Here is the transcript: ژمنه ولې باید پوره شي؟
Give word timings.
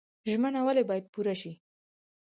ژمنه 0.29 0.61
ولې 0.65 0.83
باید 0.89 1.05
پوره 1.13 1.35
شي؟ 1.41 1.51